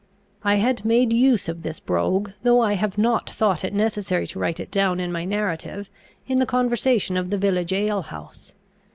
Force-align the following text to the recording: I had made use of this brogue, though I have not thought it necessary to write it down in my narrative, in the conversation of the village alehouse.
I 0.43 0.55
had 0.55 0.83
made 0.83 1.13
use 1.13 1.47
of 1.47 1.61
this 1.61 1.79
brogue, 1.79 2.31
though 2.41 2.59
I 2.59 2.73
have 2.73 2.97
not 2.97 3.29
thought 3.29 3.63
it 3.63 3.71
necessary 3.71 4.25
to 4.25 4.39
write 4.39 4.59
it 4.59 4.71
down 4.71 4.99
in 4.99 5.11
my 5.11 5.25
narrative, 5.25 5.91
in 6.25 6.39
the 6.39 6.47
conversation 6.47 7.17
of 7.17 7.29
the 7.29 7.37
village 7.37 7.71
alehouse. 7.71 8.55